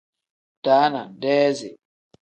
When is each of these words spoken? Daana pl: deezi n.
Daana 0.65 1.01
pl: 1.09 1.17
deezi 1.21 1.69
n. 1.75 1.77